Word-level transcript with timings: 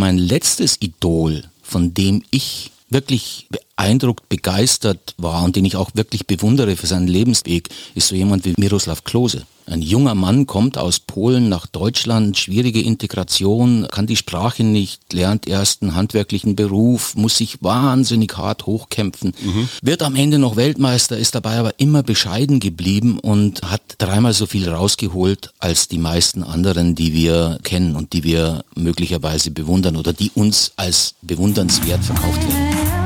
Mein 0.00 0.16
letztes 0.16 0.78
Idol, 0.80 1.44
von 1.62 1.92
dem 1.92 2.22
ich 2.30 2.70
wirklich 2.88 3.48
beeindruckt, 3.50 4.30
begeistert 4.30 5.14
war 5.18 5.44
und 5.44 5.56
den 5.56 5.66
ich 5.66 5.76
auch 5.76 5.90
wirklich 5.92 6.26
bewundere 6.26 6.74
für 6.76 6.86
seinen 6.86 7.06
Lebensweg, 7.06 7.68
ist 7.94 8.08
so 8.08 8.14
jemand 8.14 8.46
wie 8.46 8.54
Miroslav 8.56 9.04
Klose. 9.04 9.42
Ein 9.70 9.82
junger 9.82 10.16
Mann 10.16 10.46
kommt 10.46 10.78
aus 10.78 10.98
Polen 10.98 11.48
nach 11.48 11.66
Deutschland, 11.66 12.36
schwierige 12.36 12.80
Integration, 12.80 13.86
kann 13.88 14.08
die 14.08 14.16
Sprache 14.16 14.64
nicht, 14.64 15.12
lernt 15.12 15.46
erst 15.46 15.82
einen 15.82 15.94
handwerklichen 15.94 16.56
Beruf, 16.56 17.14
muss 17.14 17.36
sich 17.36 17.62
wahnsinnig 17.62 18.36
hart 18.36 18.66
hochkämpfen, 18.66 19.32
mhm. 19.40 19.68
wird 19.80 20.02
am 20.02 20.16
Ende 20.16 20.40
noch 20.40 20.56
Weltmeister, 20.56 21.16
ist 21.16 21.36
dabei 21.36 21.56
aber 21.58 21.78
immer 21.78 22.02
bescheiden 22.02 22.58
geblieben 22.58 23.20
und 23.20 23.62
hat 23.62 23.82
dreimal 23.98 24.32
so 24.32 24.46
viel 24.46 24.68
rausgeholt 24.68 25.52
als 25.60 25.86
die 25.86 25.98
meisten 25.98 26.42
anderen, 26.42 26.96
die 26.96 27.14
wir 27.14 27.60
kennen 27.62 27.94
und 27.94 28.12
die 28.12 28.24
wir 28.24 28.64
möglicherweise 28.74 29.52
bewundern 29.52 29.96
oder 29.96 30.12
die 30.12 30.32
uns 30.34 30.72
als 30.74 31.14
bewundernswert 31.22 32.02
verkauft 32.02 32.42
werden. 32.42 32.89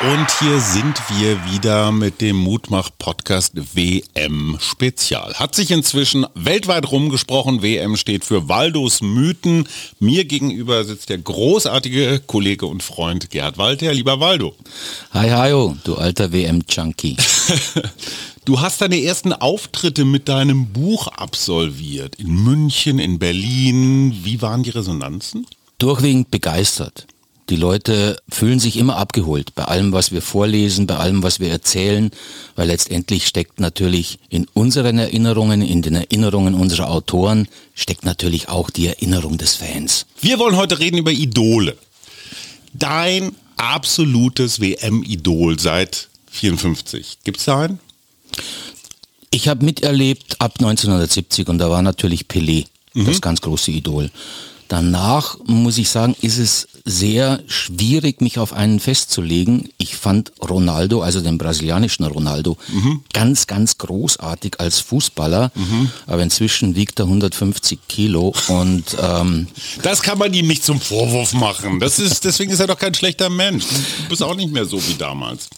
Und 0.00 0.26
hier 0.40 0.60
sind 0.60 1.00
wir 1.16 1.52
wieder 1.52 1.92
mit 1.92 2.20
dem 2.20 2.36
Mutmach-Podcast 2.36 3.52
WM 3.74 4.58
Spezial. 4.60 5.34
Hat 5.34 5.54
sich 5.54 5.70
inzwischen 5.70 6.26
weltweit 6.34 6.90
rumgesprochen. 6.90 7.62
WM 7.62 7.96
steht 7.96 8.24
für 8.24 8.48
Waldos 8.48 9.00
Mythen. 9.00 9.68
Mir 10.00 10.24
gegenüber 10.24 10.84
sitzt 10.84 11.08
der 11.08 11.18
großartige 11.18 12.20
Kollege 12.26 12.66
und 12.66 12.82
Freund 12.82 13.30
Gerhard 13.30 13.56
Walter. 13.56 13.94
Lieber 13.94 14.20
Waldo. 14.20 14.54
Hi, 15.12 15.30
hi, 15.30 15.74
du 15.84 15.94
alter 15.94 16.32
WM-Junkie. 16.32 17.16
Du 18.46 18.60
hast 18.60 18.82
deine 18.82 19.02
ersten 19.02 19.32
Auftritte 19.32 20.04
mit 20.04 20.28
deinem 20.28 20.66
Buch 20.66 21.08
absolviert. 21.08 22.16
In 22.16 22.44
München, 22.44 22.98
in 22.98 23.18
Berlin. 23.18 24.20
Wie 24.22 24.42
waren 24.42 24.62
die 24.62 24.68
Resonanzen? 24.68 25.46
Durchwegend 25.78 26.30
begeistert. 26.30 27.06
Die 27.50 27.56
Leute 27.56 28.16
fühlen 28.28 28.58
sich 28.58 28.78
immer 28.78 28.96
abgeholt 28.96 29.54
bei 29.54 29.64
allem, 29.64 29.92
was 29.92 30.12
wir 30.12 30.22
vorlesen, 30.22 30.86
bei 30.86 30.96
allem, 30.96 31.22
was 31.22 31.40
wir 31.40 31.50
erzählen, 31.50 32.10
weil 32.56 32.68
letztendlich 32.68 33.26
steckt 33.26 33.60
natürlich 33.60 34.18
in 34.30 34.46
unseren 34.54 34.98
Erinnerungen, 34.98 35.60
in 35.60 35.82
den 35.82 35.94
Erinnerungen 35.94 36.54
unserer 36.54 36.90
Autoren, 36.90 37.46
steckt 37.74 38.04
natürlich 38.04 38.48
auch 38.48 38.70
die 38.70 38.86
Erinnerung 38.86 39.36
des 39.36 39.56
Fans. 39.56 40.06
Wir 40.22 40.38
wollen 40.38 40.56
heute 40.56 40.78
reden 40.78 40.96
über 40.96 41.12
Idole. 41.12 41.76
Dein 42.72 43.32
absolutes 43.56 44.60
WM-Idol 44.60 45.58
seit 45.58 46.08
54. 46.30 47.18
Gibt 47.24 47.38
es 47.38 47.44
da 47.44 47.60
einen? 47.60 47.78
Ich 49.30 49.48
habe 49.48 49.64
miterlebt 49.64 50.40
ab 50.40 50.54
1970 50.58 51.48
und 51.48 51.58
da 51.58 51.68
war 51.68 51.82
natürlich 51.82 52.22
Pelé, 52.26 52.66
mhm. 52.94 53.06
das 53.06 53.20
ganz 53.20 53.40
große 53.40 53.70
Idol. 53.70 54.10
Danach 54.68 55.36
muss 55.46 55.78
ich 55.78 55.88
sagen, 55.88 56.16
ist 56.20 56.38
es 56.38 56.68
sehr 56.86 57.42
schwierig, 57.46 58.20
mich 58.20 58.38
auf 58.38 58.52
einen 58.52 58.78
festzulegen. 58.78 59.70
Ich 59.78 59.96
fand 59.96 60.32
Ronaldo, 60.42 61.00
also 61.00 61.20
den 61.20 61.38
brasilianischen 61.38 62.04
Ronaldo, 62.04 62.58
mhm. 62.68 63.02
ganz, 63.12 63.46
ganz 63.46 63.78
großartig 63.78 64.60
als 64.60 64.80
Fußballer. 64.80 65.50
Mhm. 65.54 65.90
Aber 66.06 66.22
inzwischen 66.22 66.76
wiegt 66.76 67.00
er 67.00 67.06
150 67.06 67.78
Kilo 67.88 68.34
und 68.48 68.84
ähm, 69.00 69.46
das 69.82 70.02
kann 70.02 70.18
man 70.18 70.32
ihm 70.34 70.46
nicht 70.46 70.64
zum 70.64 70.80
Vorwurf 70.80 71.32
machen. 71.32 71.80
Das 71.80 71.98
ist 71.98 72.24
deswegen 72.24 72.50
ist 72.50 72.60
er 72.60 72.66
doch 72.66 72.78
kein 72.78 72.94
schlechter 72.94 73.30
Mensch. 73.30 73.64
Du 73.66 74.08
bist 74.10 74.22
auch 74.22 74.34
nicht 74.34 74.52
mehr 74.52 74.66
so 74.66 74.80
wie 74.86 74.94
damals. 74.94 75.48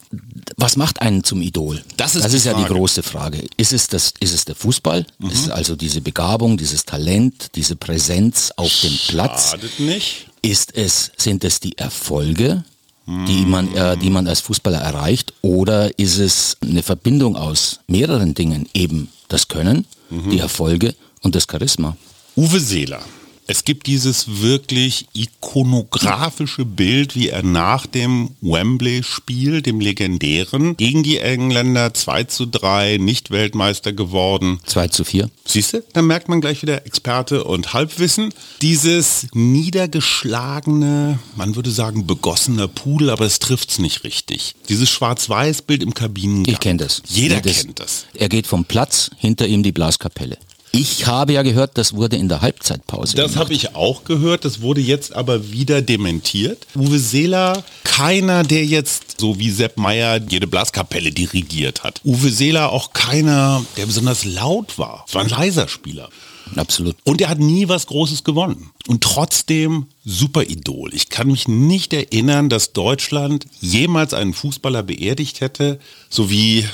Was 0.56 0.76
macht 0.76 1.02
einen 1.02 1.24
zum 1.24 1.42
Idol? 1.42 1.82
Das 1.96 2.14
ist, 2.14 2.24
das 2.24 2.32
ist 2.32 2.46
ja 2.46 2.54
die 2.54 2.64
große 2.64 3.02
Frage. 3.02 3.44
Ist 3.56 3.72
es 3.72 3.88
das? 3.88 4.14
Ist 4.20 4.32
es 4.32 4.44
der 4.44 4.54
Fußball? 4.54 5.04
Mhm. 5.18 5.30
Ist 5.30 5.46
es 5.46 5.50
also 5.50 5.74
diese 5.74 6.00
Begabung, 6.00 6.56
dieses 6.56 6.84
Talent, 6.84 7.50
diese 7.56 7.74
Präsenz 7.74 8.52
auf 8.56 8.72
dem 8.80 8.95
Platz? 8.96 9.50
Schadet 9.50 9.80
nicht. 9.80 10.28
Ist 10.42 10.76
es, 10.76 11.12
sind 11.16 11.44
es 11.44 11.60
die 11.60 11.76
Erfolge, 11.76 12.64
die 13.06 13.44
man, 13.46 13.72
äh, 13.74 13.96
die 13.96 14.10
man 14.10 14.26
als 14.26 14.40
Fußballer 14.40 14.78
erreicht, 14.78 15.32
oder 15.40 15.96
ist 15.98 16.18
es 16.18 16.56
eine 16.60 16.82
Verbindung 16.82 17.36
aus 17.36 17.80
mehreren 17.86 18.34
Dingen, 18.34 18.68
eben 18.74 19.10
das 19.28 19.46
Können, 19.46 19.86
mhm. 20.10 20.30
die 20.30 20.40
Erfolge 20.40 20.94
und 21.22 21.34
das 21.36 21.46
Charisma? 21.48 21.96
Uwe 22.36 22.58
Seeler 22.58 23.02
es 23.46 23.64
gibt 23.64 23.86
dieses 23.86 24.40
wirklich 24.40 25.06
ikonografische 25.12 26.64
Bild, 26.64 27.14
wie 27.14 27.28
er 27.28 27.42
nach 27.42 27.86
dem 27.86 28.30
Wembley-Spiel, 28.40 29.62
dem 29.62 29.80
legendären, 29.80 30.76
gegen 30.76 31.02
die 31.02 31.18
Engländer 31.18 31.94
2 31.94 32.24
zu 32.24 32.46
3, 32.46 32.98
nicht 32.98 33.30
Weltmeister 33.30 33.92
geworden. 33.92 34.60
2 34.66 34.88
zu 34.88 35.04
4. 35.04 35.30
Siehst 35.44 35.74
du, 35.74 35.84
dann 35.92 36.06
merkt 36.06 36.28
man 36.28 36.40
gleich 36.40 36.62
wieder 36.62 36.86
Experte 36.86 37.44
und 37.44 37.72
Halbwissen. 37.72 38.34
Dieses 38.62 39.28
niedergeschlagene, 39.32 41.18
man 41.36 41.54
würde 41.54 41.70
sagen 41.70 42.06
begossene 42.06 42.66
Pudel, 42.68 43.10
aber 43.10 43.26
es 43.26 43.38
trifft 43.38 43.70
es 43.70 43.78
nicht 43.78 44.02
richtig. 44.04 44.54
Dieses 44.68 44.90
Schwarz-Weiß-Bild 44.90 45.82
im 45.82 45.94
Kabinengang. 45.94 46.52
Ich 46.52 46.60
kenne 46.60 46.78
das. 46.78 47.02
Jeder 47.08 47.40
das, 47.40 47.62
kennt 47.62 47.78
das. 47.78 48.06
Er 48.14 48.28
geht 48.28 48.46
vom 48.46 48.64
Platz, 48.64 49.10
hinter 49.16 49.46
ihm 49.46 49.62
die 49.62 49.72
Blaskapelle. 49.72 50.36
Ich 50.72 51.06
habe 51.06 51.32
ja 51.32 51.42
gehört, 51.42 51.78
das 51.78 51.94
wurde 51.94 52.16
in 52.16 52.28
der 52.28 52.42
Halbzeitpause. 52.42 53.16
Das 53.16 53.36
habe 53.36 53.54
ich 53.54 53.74
auch 53.74 54.04
gehört, 54.04 54.44
das 54.44 54.60
wurde 54.60 54.80
jetzt 54.80 55.14
aber 55.14 55.50
wieder 55.50 55.80
dementiert. 55.80 56.66
Uwe 56.74 56.98
Seeler, 56.98 57.64
keiner, 57.84 58.42
der 58.42 58.64
jetzt 58.64 59.20
so 59.20 59.38
wie 59.38 59.50
Sepp 59.50 59.78
Meyer 59.78 60.20
jede 60.28 60.46
Blaskapelle 60.46 61.12
dirigiert 61.12 61.82
hat. 61.82 62.00
Uwe 62.04 62.30
Seeler 62.30 62.72
auch 62.72 62.92
keiner, 62.92 63.64
der 63.76 63.86
besonders 63.86 64.24
laut 64.24 64.78
war. 64.78 65.04
Es 65.08 65.14
war 65.14 65.22
ein 65.22 65.30
leiser 65.30 65.68
Spieler. 65.68 66.10
Absolut. 66.54 66.96
Und 67.04 67.20
er 67.20 67.28
hat 67.28 67.38
nie 67.38 67.68
was 67.68 67.86
Großes 67.86 68.22
gewonnen. 68.22 68.70
Und 68.86 69.02
trotzdem 69.02 69.86
super 70.04 70.44
Idol. 70.44 70.94
Ich 70.94 71.08
kann 71.08 71.26
mich 71.26 71.48
nicht 71.48 71.92
erinnern, 71.92 72.48
dass 72.48 72.72
Deutschland 72.72 73.46
jemals 73.60 74.14
einen 74.14 74.32
Fußballer 74.32 74.82
beerdigt 74.84 75.40
hätte, 75.40 75.80
so 76.08 76.30
wie 76.30 76.64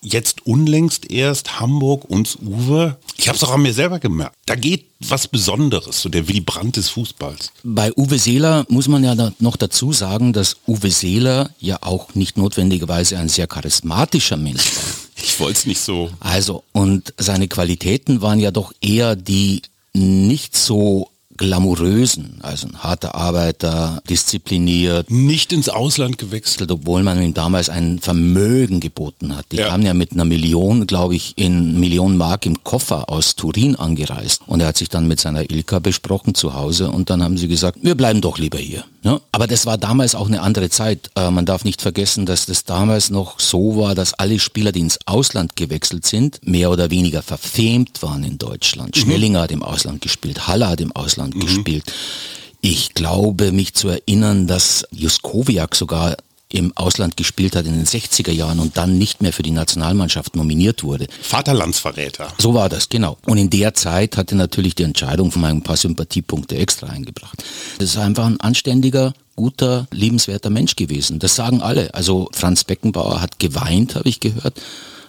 jetzt 0.00 0.46
unlängst 0.46 1.10
erst 1.10 1.60
Hamburg 1.60 2.04
uns 2.08 2.36
Uwe. 2.36 2.96
Ich 3.16 3.28
habe 3.28 3.36
es 3.36 3.44
auch 3.44 3.52
an 3.52 3.62
mir 3.62 3.72
selber 3.72 3.98
gemerkt. 3.98 4.36
Da 4.46 4.54
geht 4.54 4.86
was 5.00 5.28
Besonderes, 5.28 6.00
so 6.00 6.08
der 6.08 6.28
Willy 6.28 6.40
Brandt 6.40 6.76
des 6.76 6.88
Fußballs. 6.90 7.52
Bei 7.64 7.92
Uwe 7.96 8.18
Seeler 8.18 8.64
muss 8.68 8.88
man 8.88 9.04
ja 9.04 9.32
noch 9.38 9.56
dazu 9.56 9.92
sagen, 9.92 10.32
dass 10.32 10.56
Uwe 10.66 10.90
Seeler 10.90 11.50
ja 11.58 11.78
auch 11.82 12.14
nicht 12.14 12.36
notwendigerweise 12.36 13.18
ein 13.18 13.28
sehr 13.28 13.46
charismatischer 13.46 14.36
Mensch 14.36 14.74
war. 14.76 14.82
Ich 15.18 15.40
wollte 15.40 15.58
es 15.60 15.66
nicht 15.66 15.80
so. 15.80 16.10
Also, 16.20 16.62
und 16.72 17.14
seine 17.16 17.48
Qualitäten 17.48 18.20
waren 18.20 18.38
ja 18.38 18.50
doch 18.50 18.74
eher 18.82 19.16
die 19.16 19.62
nicht 19.94 20.54
so 20.54 21.10
glamourösen, 21.36 22.38
also 22.42 22.68
ein 22.68 22.78
harter 22.82 23.14
Arbeiter, 23.14 24.02
diszipliniert. 24.08 25.10
Nicht 25.10 25.52
ins 25.52 25.68
Ausland 25.68 26.18
gewechselt. 26.18 26.70
Obwohl 26.70 27.02
man 27.02 27.20
ihm 27.22 27.34
damals 27.34 27.68
ein 27.68 27.98
Vermögen 27.98 28.80
geboten 28.80 29.36
hat. 29.36 29.46
Die 29.52 29.56
ja. 29.56 29.68
kamen 29.68 29.84
ja 29.84 29.94
mit 29.94 30.12
einer 30.12 30.24
Million, 30.24 30.86
glaube 30.86 31.14
ich, 31.14 31.32
in 31.36 31.78
Millionen 31.80 32.16
Mark 32.16 32.46
im 32.46 32.62
Koffer 32.64 33.10
aus 33.10 33.36
Turin 33.36 33.76
angereist. 33.76 34.42
Und 34.46 34.60
er 34.60 34.68
hat 34.68 34.76
sich 34.76 34.88
dann 34.88 35.08
mit 35.08 35.20
seiner 35.20 35.50
Ilka 35.50 35.78
besprochen 35.78 36.34
zu 36.34 36.54
Hause 36.54 36.90
und 36.90 37.10
dann 37.10 37.22
haben 37.22 37.36
sie 37.36 37.48
gesagt, 37.48 37.78
wir 37.82 37.94
bleiben 37.94 38.20
doch 38.20 38.38
lieber 38.38 38.58
hier. 38.58 38.84
Ja? 39.02 39.20
Aber 39.32 39.46
das 39.46 39.66
war 39.66 39.78
damals 39.78 40.14
auch 40.14 40.26
eine 40.26 40.42
andere 40.42 40.70
Zeit. 40.70 41.10
Äh, 41.14 41.30
man 41.30 41.46
darf 41.46 41.64
nicht 41.64 41.82
vergessen, 41.82 42.26
dass 42.26 42.46
das 42.46 42.64
damals 42.64 43.10
noch 43.10 43.40
so 43.40 43.76
war, 43.76 43.94
dass 43.94 44.14
alle 44.14 44.38
Spieler, 44.38 44.72
die 44.72 44.80
ins 44.80 44.98
Ausland 45.06 45.56
gewechselt 45.56 46.06
sind, 46.06 46.40
mehr 46.46 46.70
oder 46.70 46.90
weniger 46.90 47.22
verfemt 47.22 48.02
waren 48.02 48.24
in 48.24 48.38
Deutschland. 48.38 48.96
Mhm. 48.96 49.00
Schnellinger 49.00 49.42
hat 49.42 49.52
im 49.52 49.62
Ausland 49.62 50.00
gespielt, 50.02 50.46
Haller 50.46 50.68
hat 50.68 50.80
im 50.80 50.92
Ausland 50.92 51.25
Deutschland 51.30 51.34
mhm. 51.34 51.40
gespielt. 51.40 51.92
Ich 52.60 52.94
glaube, 52.94 53.52
mich 53.52 53.74
zu 53.74 53.88
erinnern, 53.88 54.46
dass 54.46 54.86
Juskowiak 54.90 55.74
sogar 55.74 56.16
im 56.48 56.72
Ausland 56.76 57.16
gespielt 57.16 57.56
hat 57.56 57.66
in 57.66 57.72
den 57.72 57.86
60er 57.86 58.30
Jahren 58.30 58.60
und 58.60 58.76
dann 58.76 58.98
nicht 58.98 59.20
mehr 59.20 59.32
für 59.32 59.42
die 59.42 59.50
Nationalmannschaft 59.50 60.36
nominiert 60.36 60.84
wurde. 60.84 61.08
Vaterlandsverräter. 61.20 62.32
So 62.38 62.54
war 62.54 62.68
das, 62.68 62.88
genau. 62.88 63.18
Und 63.26 63.38
in 63.38 63.50
der 63.50 63.74
Zeit 63.74 64.16
hatte 64.16 64.36
natürlich 64.36 64.76
die 64.76 64.84
Entscheidung 64.84 65.32
von 65.32 65.44
ein 65.44 65.62
paar 65.62 65.76
Sympathiepunkte 65.76 66.56
extra 66.56 66.86
eingebracht. 66.86 67.42
Das 67.78 67.90
ist 67.90 67.98
einfach 67.98 68.26
ein 68.26 68.40
anständiger, 68.40 69.12
guter, 69.34 69.88
liebenswerter 69.90 70.50
Mensch 70.50 70.76
gewesen. 70.76 71.18
Das 71.18 71.34
sagen 71.34 71.62
alle. 71.62 71.92
Also 71.94 72.28
Franz 72.32 72.62
Beckenbauer 72.62 73.20
hat 73.20 73.40
geweint, 73.40 73.96
habe 73.96 74.08
ich 74.08 74.20
gehört, 74.20 74.60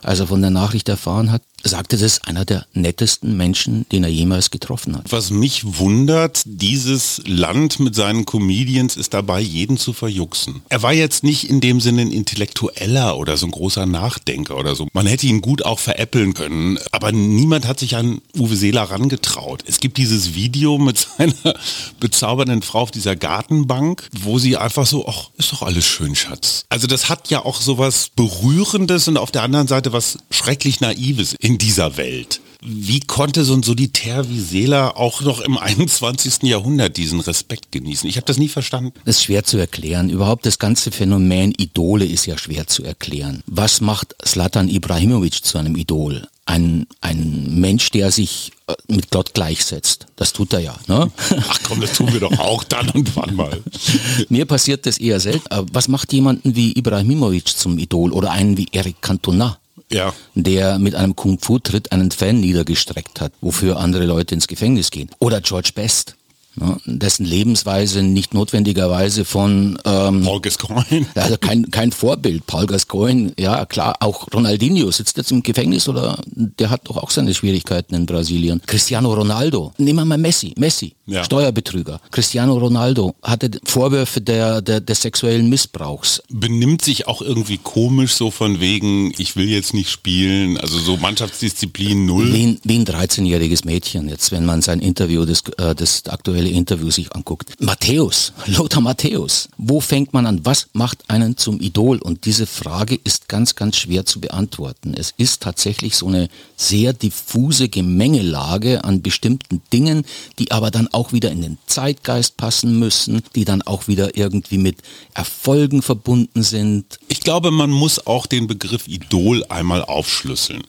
als 0.01 0.19
er 0.19 0.27
von 0.27 0.41
der 0.41 0.51
Nachricht 0.51 0.89
erfahren 0.89 1.31
hat. 1.31 1.43
Sagte 1.63 1.97
das 1.97 2.23
einer 2.23 2.45
der 2.45 2.65
nettesten 2.73 3.35
Menschen, 3.35 3.85
den 3.91 4.03
er 4.03 4.09
jemals 4.09 4.51
getroffen 4.51 4.95
hat. 4.95 5.11
Was 5.11 5.31
mich 5.31 5.77
wundert, 5.79 6.43
dieses 6.45 7.21
Land 7.25 7.79
mit 7.79 7.95
seinen 7.95 8.25
Comedians 8.25 8.95
ist 8.95 9.13
dabei, 9.13 9.41
jeden 9.41 9.77
zu 9.77 9.93
verjuxen. 9.93 10.61
Er 10.69 10.81
war 10.81 10.93
jetzt 10.93 11.23
nicht 11.23 11.49
in 11.49 11.59
dem 11.59 11.81
Sinne 11.81 12.03
ein 12.03 12.11
Intellektueller 12.11 13.17
oder 13.17 13.37
so 13.37 13.47
ein 13.47 13.51
großer 13.51 13.85
Nachdenker 13.85 14.57
oder 14.57 14.75
so. 14.75 14.87
Man 14.93 15.07
hätte 15.07 15.27
ihn 15.27 15.41
gut 15.41 15.65
auch 15.65 15.79
veräppeln 15.79 16.33
können, 16.33 16.79
aber 16.91 17.11
niemand 17.11 17.67
hat 17.67 17.79
sich 17.79 17.95
an 17.95 18.21
Uwe 18.37 18.55
Seeler 18.55 18.83
rangetraut. 18.83 19.63
Es 19.67 19.79
gibt 19.79 19.97
dieses 19.97 20.35
Video 20.35 20.77
mit 20.77 20.97
seiner 21.17 21.55
bezaubernden 21.99 22.61
Frau 22.61 22.81
auf 22.81 22.91
dieser 22.91 23.15
Gartenbank, 23.15 24.07
wo 24.19 24.39
sie 24.39 24.57
einfach 24.57 24.85
so, 24.85 25.07
ach, 25.07 25.29
ist 25.37 25.51
doch 25.51 25.63
alles 25.63 25.85
schön, 25.85 26.15
Schatz. 26.15 26.65
Also 26.69 26.87
das 26.87 27.09
hat 27.09 27.29
ja 27.29 27.43
auch 27.43 27.59
sowas 27.59 28.09
Berührendes 28.15 29.07
und 29.07 29.17
auf 29.17 29.31
der 29.31 29.43
anderen 29.43 29.67
Seite 29.67 29.93
was 29.93 30.17
schrecklich 30.29 30.79
Naives 30.81 31.35
in 31.47 31.57
dieser 31.57 31.95
Welt. 31.95 32.41
Wie 32.61 32.99
konnte 32.99 33.45
so 33.45 33.53
ein 33.53 33.63
Solitär 33.63 34.27
wie 34.29 34.41
Seeler 34.41 34.97
auch 34.97 35.21
noch 35.21 35.39
im 35.39 35.57
21. 35.57 36.43
Jahrhundert 36.43 36.97
diesen 36.97 37.21
Respekt 37.21 37.71
genießen? 37.71 38.09
Ich 38.09 38.17
habe 38.17 38.25
das 38.25 38.37
nie 38.37 38.49
verstanden. 38.49 38.91
Das 39.05 39.17
ist 39.17 39.23
schwer 39.23 39.45
zu 39.45 39.57
erklären. 39.57 40.09
Überhaupt 40.09 40.45
das 40.45 40.59
ganze 40.59 40.91
Phänomen 40.91 41.53
Idole 41.53 42.03
ist 42.03 42.25
ja 42.25 42.37
schwer 42.37 42.67
zu 42.67 42.83
erklären. 42.83 43.43
Was 43.45 43.79
macht 43.79 44.13
Slatan 44.25 44.67
Ibrahimovic 44.67 45.45
zu 45.45 45.57
einem 45.57 45.77
Idol? 45.77 46.27
Ein, 46.45 46.85
ein 46.99 47.59
Mensch, 47.61 47.91
der 47.91 48.11
sich 48.11 48.51
äh, 48.67 48.73
mit 48.87 49.09
Gott 49.09 49.33
gleichsetzt. 49.33 50.07
Das 50.17 50.33
tut 50.33 50.51
er 50.51 50.59
ja. 50.59 50.75
Ne? 50.87 51.09
Ach 51.47 51.59
komm, 51.63 51.79
das 51.79 51.93
tun 51.93 52.11
wir 52.11 52.19
doch 52.19 52.37
auch 52.39 52.65
dann 52.65 52.89
und 52.89 53.15
wann 53.15 53.35
mal. 53.35 53.63
Mir 54.29 54.45
passiert 54.45 54.85
das 54.85 54.97
eher 54.97 55.21
selten. 55.21 55.47
Was 55.71 55.87
macht 55.87 56.11
jemanden 56.11 56.57
wie 56.57 56.73
Ibrahimovic 56.73 57.47
zum 57.47 57.79
Idol 57.79 58.11
oder 58.11 58.31
einen 58.31 58.57
wie 58.57 58.67
Eric 58.73 59.01
Cantona? 59.01 59.59
Ja. 59.91 60.13
der 60.35 60.79
mit 60.79 60.95
einem 60.95 61.15
Kung-Fu-Tritt 61.15 61.91
einen 61.91 62.11
Fan 62.11 62.39
niedergestreckt 62.39 63.21
hat, 63.21 63.33
wofür 63.41 63.77
andere 63.77 64.05
Leute 64.05 64.35
ins 64.35 64.47
Gefängnis 64.47 64.91
gehen. 64.91 65.09
Oder 65.19 65.41
George 65.41 65.71
Best, 65.73 66.15
ne, 66.55 66.77
dessen 66.85 67.25
Lebensweise 67.25 68.03
nicht 68.03 68.33
notwendigerweise 68.33 69.25
von 69.25 69.79
ähm, 69.85 70.23
Paul 70.23 70.41
Gascoigne. 70.41 71.05
Also 71.15 71.37
kein, 71.37 71.71
kein 71.71 71.91
Vorbild. 71.91 72.45
Paul 72.47 72.65
Gascoigne, 72.65 73.33
ja 73.39 73.65
klar, 73.65 73.95
auch 73.99 74.27
Ronaldinho 74.33 74.91
sitzt 74.91 75.17
jetzt 75.17 75.31
im 75.31 75.43
Gefängnis 75.43 75.87
oder 75.87 76.21
der 76.25 76.69
hat 76.69 76.81
doch 76.85 76.97
auch 76.97 77.11
seine 77.11 77.33
Schwierigkeiten 77.33 77.95
in 77.95 78.05
Brasilien. 78.05 78.61
Cristiano 78.65 79.13
Ronaldo, 79.13 79.73
nehmen 79.77 79.99
wir 79.99 80.05
mal 80.05 80.17
Messi, 80.17 80.53
Messi, 80.57 80.93
ja. 81.07 81.23
Steuerbetrüger. 81.23 82.01
Cristiano 82.11 82.57
Ronaldo 82.57 83.15
hatte 83.23 83.49
Vorwürfe 83.63 84.21
der, 84.21 84.61
der, 84.61 84.81
des 84.81 85.01
sexuellen 85.01 85.49
Missbrauchs. 85.49 86.21
Benimmt 86.29 86.83
sich 86.83 87.07
auch 87.07 87.21
irgendwie 87.21 87.57
komisch 87.57 88.13
so 88.13 88.29
von 88.29 88.59
wegen, 88.59 89.13
ich 89.17 89.35
will 89.35 89.47
jetzt 89.49 89.73
nicht 89.73 89.89
spielen, 89.89 90.57
also 90.57 90.77
so 90.77 90.97
Mannschaftsdisziplin 90.97 92.05
null. 92.05 92.33
Wie 92.33 92.45
ein, 92.45 92.59
wie 92.63 92.77
ein 92.77 92.85
13-jähriges 92.85 93.65
Mädchen 93.65 94.09
jetzt, 94.09 94.31
wenn 94.31 94.45
man 94.45 94.61
sein 94.61 94.79
Interview, 94.79 95.25
das, 95.25 95.43
äh, 95.57 95.73
das 95.73 96.05
aktuelle 96.07 96.49
Interview 96.49 96.91
sich 96.91 97.15
anguckt. 97.15 97.53
Matthäus, 97.59 98.33
Lothar 98.45 98.81
Matthäus, 98.81 99.49
wo 99.57 99.79
fängt 99.79 100.13
man 100.13 100.25
an? 100.25 100.41
Was 100.43 100.67
macht 100.73 101.09
einen 101.09 101.37
zum 101.37 101.61
Idol? 101.61 101.99
Und 101.99 102.25
diese 102.25 102.45
Frage 102.45 102.99
ist 103.03 103.29
ganz, 103.29 103.55
ganz 103.55 103.77
schwer 103.77 104.05
zu 104.05 104.19
beantworten. 104.19 104.93
Es 104.93 105.13
ist 105.17 105.41
tatsächlich 105.41 105.95
so 105.95 106.07
eine 106.07 106.27
sehr 106.55 106.93
diffuse 106.93 107.69
Gemengelage 107.69 108.83
an 108.83 109.01
bestimmten 109.01 109.61
Dingen, 109.71 110.03
die 110.39 110.51
aber 110.51 110.71
dann 110.71 110.87
auch 110.97 111.13
wieder 111.13 111.29
in 111.31 111.43
den 111.43 111.57
Zeitgeist 111.67 112.37
passen 112.37 112.79
müssen, 112.79 113.21
die 113.35 113.45
dann 113.45 113.61
auch 113.61 113.87
wieder 113.87 114.17
irgendwie 114.17 114.57
mit 114.57 114.77
Erfolgen 115.13 115.83
verbunden 115.83 116.41
sind. 116.41 116.97
Ich 117.07 117.19
glaube, 117.19 117.51
man 117.51 117.69
muss 117.69 118.07
auch 118.07 118.25
den 118.25 118.47
Begriff 118.47 118.87
Idol 118.87 119.45
einmal 119.47 119.83
aufschlüsseln. 119.83 120.63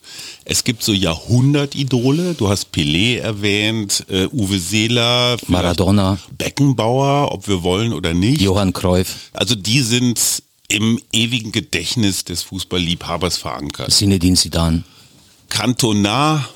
Es 0.44 0.64
gibt 0.64 0.82
so 0.82 0.92
Jahrhundert-Idole, 0.92 2.34
du 2.34 2.50
hast 2.50 2.74
Pelé 2.74 3.18
erwähnt, 3.20 4.04
äh, 4.10 4.26
Uwe 4.26 4.58
Seeler, 4.58 5.38
Maradona, 5.46 6.18
Beckenbauer, 6.36 7.32
ob 7.32 7.48
wir 7.48 7.62
wollen 7.62 7.94
oder 7.94 8.12
nicht. 8.12 8.42
Johann 8.42 8.74
Cruyff. 8.74 9.30
Also 9.32 9.54
die 9.54 9.80
sind 9.80 10.42
im 10.68 11.00
ewigen 11.10 11.52
Gedächtnis 11.52 12.24
des 12.24 12.42
Fußballliebhabers 12.42 13.38
verankert. 13.38 13.90
Zinedine 13.92 14.36
Zidane. 14.36 14.84
Cantona, 15.48 16.46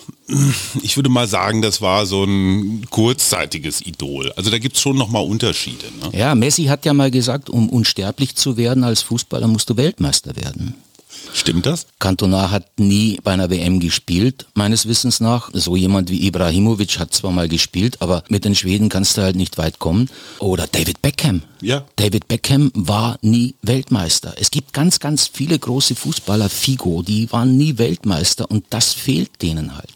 ich 0.82 0.96
würde 0.96 1.08
mal 1.08 1.26
sagen, 1.26 1.62
das 1.62 1.80
war 1.80 2.06
so 2.06 2.24
ein 2.24 2.86
kurzzeitiges 2.90 3.84
Idol. 3.84 4.32
Also 4.32 4.50
da 4.50 4.58
gibt 4.58 4.76
es 4.76 4.82
schon 4.82 4.96
nochmal 4.96 5.24
Unterschiede. 5.24 5.86
Ne? 6.00 6.18
Ja, 6.18 6.34
Messi 6.34 6.64
hat 6.64 6.84
ja 6.84 6.92
mal 6.92 7.10
gesagt, 7.10 7.50
um 7.50 7.68
unsterblich 7.68 8.36
zu 8.36 8.56
werden 8.56 8.84
als 8.84 9.02
Fußballer 9.02 9.48
musst 9.48 9.70
du 9.70 9.76
Weltmeister 9.76 10.36
werden. 10.36 10.74
Stimmt 11.32 11.66
das? 11.66 11.86
Cantona 11.98 12.50
hat 12.50 12.78
nie 12.78 13.18
bei 13.22 13.32
einer 13.32 13.50
WM 13.50 13.80
gespielt, 13.80 14.46
meines 14.54 14.86
Wissens 14.86 15.20
nach. 15.20 15.50
So 15.52 15.76
jemand 15.76 16.10
wie 16.10 16.26
Ibrahimovic 16.26 16.98
hat 16.98 17.14
zwar 17.14 17.32
mal 17.32 17.48
gespielt, 17.48 18.00
aber 18.00 18.22
mit 18.28 18.44
den 18.44 18.54
Schweden 18.54 18.88
kannst 18.88 19.16
du 19.16 19.22
halt 19.22 19.36
nicht 19.36 19.58
weit 19.58 19.78
kommen. 19.78 20.08
Oder 20.38 20.66
David 20.66 21.02
Beckham. 21.02 21.42
Ja. 21.60 21.84
David 21.96 22.28
Beckham 22.28 22.70
war 22.74 23.18
nie 23.22 23.54
Weltmeister. 23.62 24.34
Es 24.38 24.50
gibt 24.50 24.72
ganz, 24.72 25.00
ganz 25.00 25.28
viele 25.32 25.58
große 25.58 25.94
Fußballer, 25.94 26.48
Figo, 26.48 27.02
die 27.02 27.30
waren 27.32 27.56
nie 27.56 27.78
Weltmeister 27.78 28.50
und 28.50 28.64
das 28.70 28.92
fehlt 28.92 29.42
denen 29.42 29.76
halt. 29.76 29.90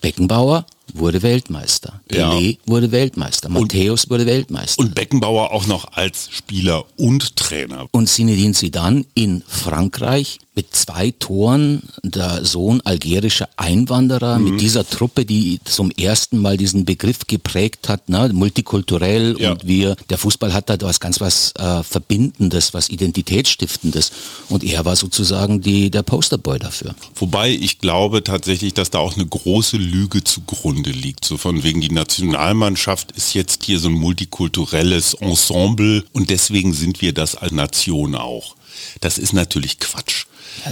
Beckenbauer 0.00 0.64
wurde 0.94 1.22
Weltmeister. 1.22 2.00
Pelé 2.08 2.52
ja. 2.52 2.56
wurde 2.66 2.90
Weltmeister. 2.92 3.48
Matthäus 3.48 4.08
wurde 4.10 4.26
Weltmeister. 4.26 4.80
Und 4.80 4.94
Beckenbauer 4.94 5.52
auch 5.52 5.66
noch 5.66 5.92
als 5.92 6.28
Spieler 6.30 6.84
und 6.96 7.36
Trainer. 7.36 7.86
Und 7.92 8.08
Zinedine 8.08 8.54
Zidane 8.54 9.04
in 9.14 9.42
Frankreich 9.46 10.38
mit 10.58 10.74
zwei 10.74 11.12
Toren, 11.12 11.82
der 12.02 12.44
Sohn 12.44 12.80
algerischer 12.80 13.48
Einwanderer, 13.56 14.40
mhm. 14.40 14.50
mit 14.50 14.60
dieser 14.60 14.84
Truppe, 14.84 15.24
die 15.24 15.60
zum 15.62 15.92
ersten 15.92 16.38
Mal 16.38 16.56
diesen 16.56 16.84
Begriff 16.84 17.28
geprägt 17.28 17.88
hat, 17.88 18.08
ne, 18.08 18.28
multikulturell 18.32 19.36
ja. 19.38 19.52
und 19.52 19.68
wir, 19.68 19.94
der 20.10 20.18
Fußball 20.18 20.52
hat 20.52 20.68
da 20.68 20.76
was 20.80 20.98
ganz 20.98 21.20
was 21.20 21.52
äh, 21.52 21.84
Verbindendes, 21.84 22.74
was 22.74 22.88
Identitätsstiftendes. 22.88 24.10
Und 24.48 24.64
er 24.64 24.84
war 24.84 24.96
sozusagen 24.96 25.60
die, 25.60 25.92
der 25.92 26.02
Posterboy 26.02 26.58
dafür. 26.58 26.96
Wobei 27.14 27.50
ich 27.50 27.78
glaube 27.78 28.24
tatsächlich, 28.24 28.74
dass 28.74 28.90
da 28.90 28.98
auch 28.98 29.14
eine 29.14 29.26
große 29.26 29.76
Lüge 29.76 30.24
zugrunde 30.24 30.77
liegt. 30.84 31.24
So 31.24 31.36
von 31.36 31.62
wegen 31.62 31.80
die 31.80 31.90
Nationalmannschaft 31.90 33.12
ist 33.12 33.34
jetzt 33.34 33.64
hier 33.64 33.78
so 33.78 33.88
ein 33.88 33.94
multikulturelles 33.94 35.14
Ensemble 35.14 36.04
und 36.12 36.30
deswegen 36.30 36.72
sind 36.72 37.02
wir 37.02 37.12
das 37.12 37.34
als 37.34 37.52
Nation 37.52 38.14
auch. 38.14 38.56
Das 39.00 39.18
ist 39.18 39.32
natürlich 39.32 39.78
Quatsch. 39.78 40.26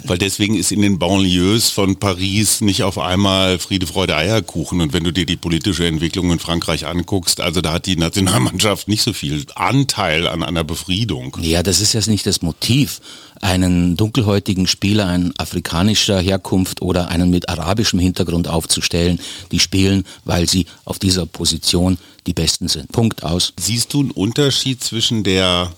Weil 0.05 0.19
deswegen 0.19 0.55
ist 0.55 0.73
in 0.73 0.83
den 0.83 0.99
Banlieues 0.99 1.71
von 1.71 1.97
Paris 1.97 2.61
nicht 2.61 2.83
auf 2.83 2.99
einmal 2.99 3.59
Friede, 3.59 3.87
Freude, 3.87 4.17
Eierkuchen. 4.17 4.81
Und 4.81 4.93
wenn 4.93 5.05
du 5.05 5.13
dir 5.13 5.27
die 5.27 5.37
politische 5.37 5.87
Entwicklung 5.87 6.31
in 6.31 6.39
Frankreich 6.39 6.87
anguckst, 6.87 7.41
also 7.41 7.61
da 7.61 7.73
hat 7.73 7.87
die 7.87 7.97
Nationalmannschaft 7.97 8.89
nicht 8.89 9.03
so 9.03 9.13
viel 9.13 9.45
Anteil 9.55 10.27
an 10.27 10.43
einer 10.43 10.65
Befriedung. 10.65 11.37
Ja, 11.41 11.63
das 11.63 11.81
ist 11.81 11.93
jetzt 11.93 12.09
nicht 12.09 12.27
das 12.27 12.43
Motiv. 12.43 13.01
Einen 13.41 13.97
dunkelhäutigen 13.97 14.67
Spieler, 14.67 15.07
ein 15.07 15.33
afrikanischer 15.37 16.19
Herkunft 16.21 16.81
oder 16.81 17.09
einen 17.09 17.31
mit 17.31 17.49
arabischem 17.49 17.99
Hintergrund 17.99 18.49
aufzustellen, 18.49 19.21
die 19.53 19.59
spielen, 19.59 20.05
weil 20.25 20.49
sie 20.49 20.67
auf 20.85 20.99
dieser 20.99 21.27
Position 21.27 21.99
die 22.27 22.33
Besten 22.33 22.69
sind. 22.69 22.91
Punkt 22.93 23.23
aus. 23.23 23.53
Siehst 23.59 23.93
du 23.93 24.01
einen 24.01 24.11
Unterschied 24.11 24.83
zwischen 24.83 25.23
der 25.23 25.73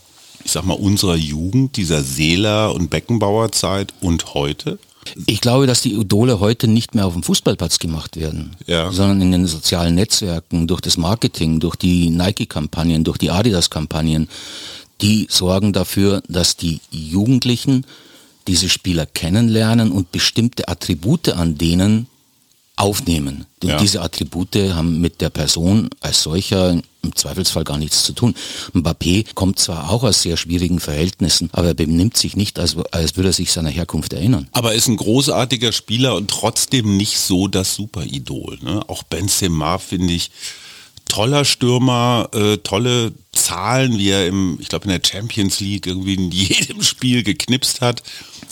ich 0.45 0.53
sag 0.53 0.65
mal, 0.65 0.75
unserer 0.75 1.17
Jugend, 1.17 1.77
dieser 1.77 2.03
Seeler- 2.03 2.75
und 2.75 2.91
Beckenbauerzeit 2.91 3.93
und 4.01 4.35
heute? 4.35 4.79
Ich 5.27 5.41
glaube, 5.41 5.67
dass 5.67 5.81
die 5.81 5.95
Idole 5.95 6.41
heute 6.41 6.69
nicht 6.69 6.95
mehr 6.95 7.07
auf 7.07 7.15
dem 7.15 7.23
Fußballplatz 7.23 7.79
gemacht 7.79 8.17
werden, 8.17 8.57
ja. 8.67 8.93
sondern 8.93 9.23
in 9.23 9.33
den 9.33 9.47
sozialen 9.47 9.95
Netzwerken, 9.95 10.67
durch 10.67 10.81
das 10.81 10.97
Marketing, 10.97 11.61
durch 11.61 11.77
die 11.77 12.11
Nike-Kampagnen, 12.11 13.05
durch 13.05 13.19
die 13.19 13.31
Adidas-Kampagnen. 13.31 14.29
Die 15.01 15.27
sorgen 15.31 15.73
dafür, 15.73 16.23
dass 16.29 16.57
die 16.57 16.81
Jugendlichen 16.91 17.87
diese 18.49 18.69
Spieler 18.69 19.07
kennenlernen 19.07 19.93
und 19.93 20.11
bestimmte 20.13 20.69
Attribute 20.69 21.29
an 21.31 21.57
denen 21.57 22.09
aufnehmen. 22.79 23.47
Ja. 23.63 23.77
Diese 23.79 24.03
Attribute 24.03 24.55
haben 24.73 25.01
mit 25.01 25.21
der 25.21 25.31
Person 25.31 25.91
als 26.01 26.23
solcher 26.23 26.81
im 27.03 27.17
Zweifelsfall 27.17 27.65
gar 27.65 27.79
nichts 27.79 28.05
zu 28.05 28.13
tun. 28.13 28.35
Mbappé 28.73 29.27
kommt 29.35 29.59
zwar 29.59 29.91
auch 29.91 30.05
aus 30.05 30.23
sehr 30.23 30.37
schwierigen 30.37 30.81
Verhältnissen, 30.81 31.49
aber 31.53 31.69
er 31.69 31.75
benimmt 31.75 32.17
sich 32.17 32.37
nicht, 32.37 32.59
als, 32.59 32.77
als 32.93 33.17
würde 33.17 33.31
er 33.31 33.33
sich 33.33 33.53
seiner 33.53 33.71
Herkunft 33.71 34.13
erinnern. 34.13 34.49
Aber 34.53 34.73
er 34.73 34.77
ist 34.77 34.89
ein 34.89 34.97
großartiger 34.97 35.73
Spieler 35.73 36.15
und 36.17 36.31
trotzdem 36.31 36.97
nicht 36.97 37.19
so 37.19 37.49
das 37.49 37.75
Superidol. 37.75 38.59
Ne? 38.63 38.81
Auch 38.89 39.03
Benzema 39.03 39.79
finde 39.79 40.15
ich 40.15 40.31
toller 41.09 41.45
Stürmer, 41.45 42.29
äh, 42.33 42.59
tolle 42.59 43.13
Zahlen, 43.33 43.99
wie 43.99 44.11
er 44.11 44.27
im, 44.27 44.59
ich 44.61 44.69
glaube 44.69 44.85
in 44.85 44.91
der 44.91 45.01
Champions 45.05 45.61
League 45.61 45.87
irgendwie 45.87 46.15
in 46.15 46.31
jedem 46.31 46.83
Spiel 46.83 47.23
geknipst 47.23 47.81
hat. 47.81 48.03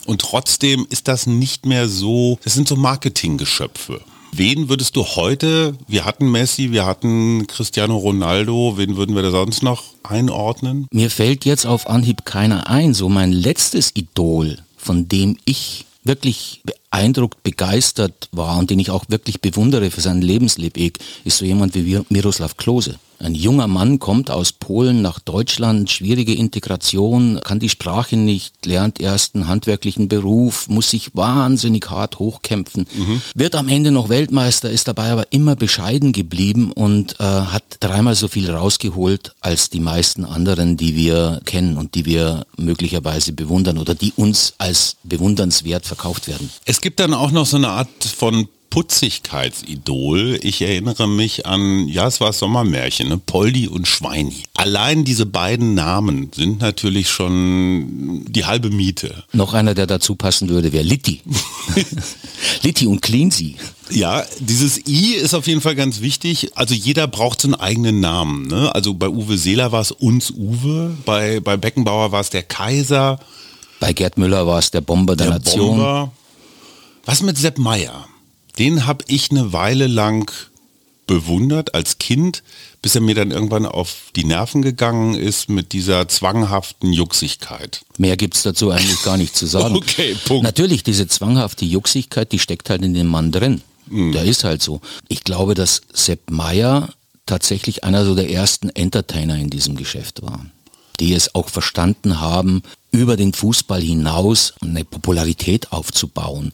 Und 0.07 0.21
trotzdem 0.21 0.87
ist 0.89 1.09
das 1.09 1.27
nicht 1.27 1.67
mehr 1.67 1.89
so, 1.89 2.39
das 2.45 2.55
sind 2.55 2.69
so 2.69 2.77
Marketinggeschöpfe. 2.77 4.01
Wen 4.39 4.69
würdest 4.69 4.97
du 4.97 5.03
heute, 5.03 5.79
wir 5.89 6.05
hatten 6.05 6.31
Messi, 6.31 6.71
wir 6.71 6.85
hatten 6.85 7.47
Cristiano 7.47 7.97
Ronaldo, 7.97 8.75
wen 8.77 8.99
würden 8.99 9.15
wir 9.15 9.23
da 9.23 9.31
sonst 9.31 9.63
noch 9.63 9.85
einordnen? 10.03 10.87
Mir 10.93 11.11
fällt 11.11 11.47
jetzt 11.47 11.65
auf 11.65 11.89
Anhieb 11.89 12.27
keiner 12.27 12.69
ein. 12.69 12.93
So 12.93 13.09
mein 13.09 13.33
letztes 13.33 13.93
Idol, 13.95 14.59
von 14.77 15.09
dem 15.09 15.39
ich 15.47 15.87
wirklich 16.05 16.61
beeindruckt, 16.65 17.43
begeistert 17.45 18.29
war 18.31 18.59
und 18.59 18.69
den 18.69 18.79
ich 18.79 18.91
auch 18.91 19.07
wirklich 19.09 19.41
bewundere 19.41 19.91
für 19.91 20.03
seinen 20.03 20.21
Lebenslebweg, 20.21 20.99
ist 21.25 21.39
so 21.39 21.47
jemand 21.47 21.75
wie 21.75 22.01
Miroslav 22.11 22.59
Klose. 22.59 22.99
Ein 23.19 23.35
junger 23.35 23.67
Mann 23.67 23.99
kommt 23.99 24.31
aus 24.31 24.53
Polen 24.53 25.03
nach 25.03 25.19
Deutschland, 25.21 25.91
schwierige 25.91 26.35
Integration, 26.35 27.41
kann 27.43 27.59
die 27.59 27.69
Sprache 27.69 28.17
nicht, 28.17 28.67
lernt 28.67 29.01
erst 29.01 29.35
einen 29.35 29.49
handwerklichen 29.49 30.09
Beruf, 30.09 30.69
muss 30.69 30.91
sich 30.91 31.15
wahnsinnig 31.15 31.91
hart 31.91 32.19
hochkämpfen, 32.19 32.87
mhm. 32.95 33.23
wird 33.35 33.55
am 33.55 33.69
Ende 33.69 33.91
noch 33.91 34.09
Weltmeister, 34.09 34.71
ist 34.71 34.89
dabei 34.89 35.11
aber 35.11 35.33
immer 35.33 35.57
bescheiden 35.57 36.13
geblieben 36.13 36.73
und 36.73 37.19
äh, 37.19 37.25
hat 37.25 37.65
dreimal 37.81 38.15
so 38.15 38.29
viel 38.29 38.51
rausgeholt 38.51 39.35
als 39.41 39.71
die 39.71 39.81
meisten 39.81 40.25
anderen, 40.25 40.77
die 40.77 40.95
wir 40.95 41.41
kennen 41.45 41.77
und 41.77 41.95
die 41.95 42.05
wir 42.05 42.47
möglicherweise 42.57 43.33
bewundern 43.33 43.79
oder 43.79 43.95
die 43.95 44.13
uns 44.17 44.55
als 44.59 44.97
bewundernswert 45.05 45.87
verkauft 45.87 46.29
werden. 46.29 46.51
Es 46.65 46.81
gibt 46.81 47.01
dann 47.01 47.15
auch 47.15 47.31
noch 47.31 47.47
so 47.47 47.57
eine 47.57 47.69
Art 47.69 47.89
von 48.05 48.49
Putzigkeitsidol. 48.77 50.39
Ich 50.43 50.61
erinnere 50.61 51.09
mich 51.09 51.47
an, 51.47 51.89
ja, 51.89 52.07
es 52.09 52.21
war 52.21 52.35
Sommermärchen, 52.35 53.09
ne? 53.09 53.17
Poldi 53.17 53.69
und 53.69 53.89
Schweini. 53.89 54.43
Allein 54.53 55.07
diese 55.07 55.25
beiden 55.25 55.73
Namen 55.73 56.31
sind 56.35 56.61
natürlich 56.61 57.09
schon 57.09 58.27
die 58.29 58.45
halbe 58.45 58.69
Miete. 58.69 59.25
Noch 59.33 59.55
einer, 59.55 59.73
der 59.73 59.87
dazu 59.87 60.15
passen 60.15 60.51
würde, 60.51 60.75
wäre 60.75 60.85
Litti. 60.85 61.23
Litti 62.63 62.87
und 62.87 63.01
Cleansy. 63.01 63.57
Ja, 63.89 64.23
dieses 64.41 64.87
I 64.87 65.15
ist 65.15 65.33
auf 65.33 65.47
jeden 65.47 65.63
Fall 65.63 65.75
ganz 65.75 66.03
wichtig. 66.03 66.51
Also 66.55 66.75
jeder 66.75 67.09
braucht 67.09 67.41
so 67.41 67.49
einen 67.49 67.55
eigenen 67.55 68.01
Namen. 68.01 68.47
Ne? 68.47 68.75
Also 68.75 68.93
bei 68.93 69.09
Uwe 69.09 69.39
Seeler 69.39 69.73
war 69.73 69.81
es 69.81 69.91
uns 69.91 70.31
Uwe, 70.33 70.95
bei, 71.07 71.41
bei 71.41 71.57
Beckenbauer 71.57 72.13
war 72.13 72.21
es 72.21 72.29
der 72.29 72.43
Kaiser. 72.43 73.21
Bei 73.81 73.95
Gerd 73.95 74.19
Müller 74.19 74.47
war 74.47 74.59
es 74.59 74.71
der 74.71 74.83
Bomber 74.83 75.17
der, 75.17 75.29
der 75.29 75.39
Nation. 75.39 75.79
Bomber. 75.79 76.13
Was 77.07 77.23
mit 77.23 77.39
Sepp 77.39 77.57
Meier? 77.57 78.07
Den 78.59 78.87
habe 78.87 79.05
ich 79.09 79.31
eine 79.31 79.53
Weile 79.53 79.87
lang 79.87 80.31
bewundert 81.07 81.75
als 81.75 81.99
Kind, 81.99 82.43
bis 82.83 82.95
er 82.95 83.01
mir 83.01 83.15
dann 83.15 83.31
irgendwann 83.31 83.65
auf 83.65 84.11
die 84.17 84.25
Nerven 84.25 84.63
gegangen 84.63 85.15
ist 85.15 85.49
mit 85.49 85.73
dieser 85.73 86.09
zwanghaften 86.09 86.93
Juxigkeit. 86.93 87.85
Mehr 87.97 88.17
gibt 88.17 88.35
es 88.35 88.43
dazu 88.43 88.71
eigentlich 88.71 89.03
gar 89.03 89.17
nicht 89.17 89.37
zu 89.37 89.47
sagen. 89.47 89.77
okay, 89.77 90.17
Punkt. 90.25 90.43
Natürlich, 90.43 90.83
diese 90.83 91.07
zwanghafte 91.07 91.65
Juxigkeit, 91.65 92.33
die 92.33 92.39
steckt 92.39 92.71
halt 92.71 92.83
in 92.83 92.95
dem 92.95 93.07
Mann 93.07 93.31
drin. 93.31 93.63
Mhm. 93.89 94.13
Der 94.13 94.25
ist 94.25 94.43
halt 94.43 94.63
so. 94.63 94.81
Ich 95.09 95.23
glaube, 95.23 95.55
dass 95.55 95.83
Sepp 95.93 96.31
Meyer 96.31 96.93
tatsächlich 97.25 97.85
einer 97.85 98.05
so 98.05 98.15
der 98.15 98.31
ersten 98.31 98.69
Entertainer 98.71 99.37
in 99.37 99.51
diesem 99.51 99.77
Geschäft 99.77 100.23
war 100.23 100.45
die 101.01 101.15
es 101.15 101.35
auch 101.35 101.49
verstanden 101.49 102.21
haben, 102.21 102.63
über 102.91 103.17
den 103.17 103.33
Fußball 103.33 103.81
hinaus 103.81 104.55
eine 104.61 104.85
Popularität 104.85 105.73
aufzubauen. 105.73 106.53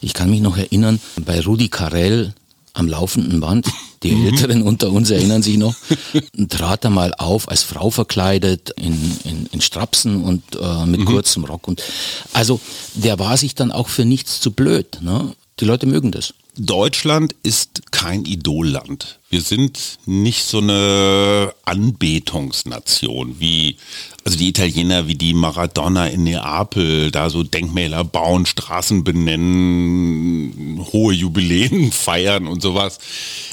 Ich 0.00 0.14
kann 0.14 0.30
mich 0.30 0.40
noch 0.40 0.56
erinnern, 0.56 1.00
bei 1.24 1.40
Rudi 1.40 1.68
Carell 1.68 2.34
am 2.74 2.88
laufenden 2.88 3.40
Band, 3.40 3.66
die 4.02 4.12
mhm. 4.12 4.26
Älteren 4.26 4.62
unter 4.62 4.92
uns 4.92 5.10
erinnern 5.10 5.42
sich 5.42 5.56
noch, 5.56 5.74
trat 6.48 6.84
er 6.84 6.90
mal 6.90 7.12
auf 7.14 7.48
als 7.48 7.62
Frau 7.62 7.90
verkleidet 7.90 8.70
in, 8.76 9.18
in, 9.24 9.46
in 9.50 9.60
Strapsen 9.60 10.22
und 10.22 10.42
äh, 10.60 10.86
mit 10.86 11.00
mhm. 11.00 11.06
kurzem 11.06 11.44
Rock. 11.44 11.66
Und 11.66 11.82
also 12.32 12.60
der 12.94 13.18
war 13.18 13.36
sich 13.36 13.54
dann 13.54 13.72
auch 13.72 13.88
für 13.88 14.04
nichts 14.04 14.40
zu 14.40 14.52
blöd. 14.52 14.98
Ne? 15.00 15.32
Die 15.60 15.64
Leute 15.64 15.86
mögen 15.86 16.12
das. 16.12 16.34
Deutschland 16.56 17.34
ist 17.42 17.90
kein 17.90 18.24
Idolland. 18.24 19.17
Wir 19.30 19.42
sind 19.42 19.98
nicht 20.06 20.44
so 20.44 20.58
eine 20.58 21.52
Anbetungsnation 21.64 23.36
wie 23.38 23.76
also 24.28 24.36
die 24.36 24.48
Italiener 24.48 25.06
wie 25.06 25.14
die 25.14 25.32
Maradona 25.32 26.06
in 26.08 26.24
Neapel, 26.24 27.10
da 27.10 27.30
so 27.30 27.44
Denkmäler 27.44 28.04
bauen, 28.04 28.44
Straßen 28.44 29.02
benennen, 29.02 30.84
hohe 30.92 31.14
Jubiläen 31.14 31.92
feiern 31.92 32.46
und 32.46 32.60
sowas. 32.60 32.98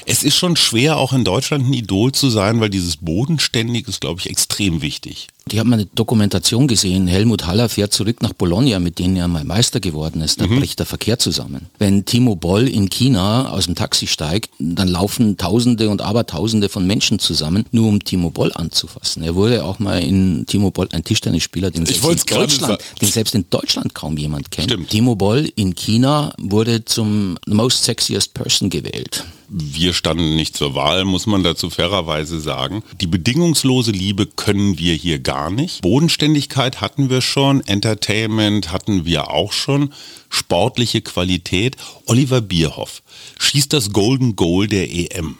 Es 0.05 0.23
ist 0.23 0.35
schon 0.35 0.57
schwer, 0.57 0.97
auch 0.97 1.13
in 1.13 1.23
Deutschland 1.23 1.69
ein 1.69 1.73
Idol 1.73 2.11
zu 2.11 2.29
sein, 2.29 2.59
weil 2.59 2.69
dieses 2.69 2.97
Bodenständig 2.97 3.87
ist, 3.87 4.01
glaube 4.01 4.19
ich, 4.19 4.29
extrem 4.29 4.81
wichtig. 4.81 5.27
Ich 5.49 5.59
habe 5.59 5.69
mal 5.69 5.75
eine 5.75 5.85
Dokumentation 5.85 6.67
gesehen, 6.67 7.07
Helmut 7.07 7.45
Haller 7.45 7.69
fährt 7.69 7.93
zurück 7.93 8.21
nach 8.21 8.33
Bologna, 8.33 8.79
mit 8.79 8.99
denen 8.99 9.15
er 9.15 9.27
mal 9.27 9.43
Meister 9.43 9.79
geworden 9.79 10.21
ist. 10.21 10.41
Da 10.41 10.47
mhm. 10.47 10.59
bricht 10.59 10.79
der 10.79 10.87
Verkehr 10.87 11.19
zusammen. 11.19 11.67
Wenn 11.77 12.03
Timo 12.03 12.35
Boll 12.35 12.67
in 12.67 12.89
China 12.89 13.49
aus 13.49 13.65
dem 13.65 13.75
Taxi 13.75 14.07
steigt, 14.07 14.49
dann 14.59 14.87
laufen 14.87 15.37
Tausende 15.65 15.89
und 15.89 16.01
Abertausende 16.01 16.69
von 16.69 16.85
Menschen 16.85 17.17
zusammen, 17.17 17.65
nur 17.71 17.87
um 17.89 18.03
Timo 18.03 18.29
Boll 18.29 18.51
anzufassen. 18.53 19.23
Er 19.23 19.33
wurde 19.33 19.65
auch 19.65 19.79
mal 19.79 20.03
in 20.03 20.45
Timo 20.45 20.69
Boll, 20.69 20.87
ein 20.91 21.03
Tischtennisspieler, 21.03 21.71
den, 21.71 21.87
selbst 21.87 22.05
in, 22.05 22.37
Deutschland, 22.37 22.79
den 23.01 23.09
selbst 23.09 23.33
in 23.33 23.45
Deutschland 23.49 23.95
kaum 23.95 24.15
jemand 24.15 24.51
kennt. 24.51 24.69
Stimmt. 24.69 24.89
Timo 24.91 25.15
Boll 25.15 25.51
in 25.55 25.73
China 25.73 26.35
wurde 26.37 26.85
zum 26.85 27.39
most 27.47 27.83
sexiest 27.83 28.35
person 28.35 28.69
gewählt. 28.69 29.25
Wir 29.49 29.93
standen 29.93 30.35
nicht 30.35 30.55
zur 30.55 30.75
Wahl, 30.75 31.03
muss 31.03 31.25
man 31.25 31.43
dazu 31.43 31.71
fairerweise 31.71 32.39
sagen. 32.39 32.83
Die 33.01 33.07
bedingungslose 33.07 33.91
Liebe 33.91 34.27
können 34.27 34.77
wir 34.77 34.93
hier 34.93 35.17
gar 35.17 35.49
nicht. 35.49 35.81
Bodenständigkeit 35.81 36.81
hatten 36.81 37.09
wir 37.09 37.21
schon, 37.21 37.65
Entertainment 37.65 38.71
hatten 38.71 39.05
wir 39.05 39.31
auch 39.31 39.51
schon, 39.51 39.93
sportliche 40.29 41.01
Qualität. 41.01 41.75
Oliver 42.05 42.41
Bierhoff 42.41 43.01
schießt 43.39 43.73
das 43.73 43.93
Golden 43.93 44.35
Goal 44.35 44.67
der 44.67 44.91
EM. 44.91 45.37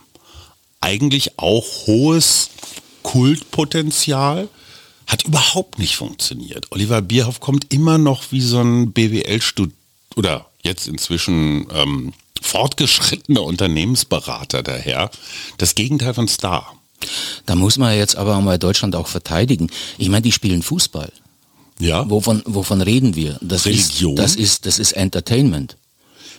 Eigentlich 0.81 1.39
auch 1.39 1.65
hohes 1.87 2.49
Kultpotenzial 3.03 4.49
hat 5.07 5.23
überhaupt 5.23 5.79
nicht 5.79 5.95
funktioniert. 5.95 6.67
Oliver 6.71 7.01
Bierhoff 7.01 7.39
kommt 7.39 7.71
immer 7.73 7.97
noch 7.97 8.31
wie 8.31 8.41
so 8.41 8.59
ein 8.59 8.91
BWL-Stud 8.91 9.71
oder 10.15 10.47
jetzt 10.63 10.87
inzwischen 10.87 11.67
ähm, 11.71 12.13
fortgeschrittener 12.41 13.43
Unternehmensberater 13.43 14.63
daher. 14.63 15.11
Das 15.57 15.75
Gegenteil 15.75 16.13
von 16.13 16.27
Star. 16.27 16.75
Da 17.45 17.55
muss 17.55 17.77
man 17.77 17.95
jetzt 17.95 18.15
aber 18.15 18.39
mal 18.41 18.57
Deutschland 18.57 18.95
auch 18.95 19.07
verteidigen. 19.07 19.69
Ich 19.97 20.09
meine, 20.09 20.23
die 20.23 20.31
spielen 20.31 20.63
Fußball. 20.63 21.11
Ja. 21.79 22.09
Wovon, 22.09 22.41
wovon 22.45 22.81
reden 22.81 23.15
wir? 23.15 23.37
Das 23.41 23.65
Religion. 23.65 24.13
Ist, 24.13 24.19
das, 24.19 24.35
ist, 24.35 24.65
das 24.65 24.79
ist 24.79 24.93
Entertainment. 24.93 25.77